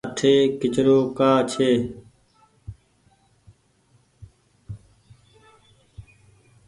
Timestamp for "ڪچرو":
0.59-0.99